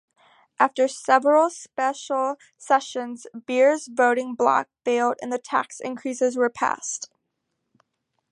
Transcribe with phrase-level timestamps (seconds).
[0.59, 7.11] After several special sessions, Beers' voting bloc failed and the tax increases were passed.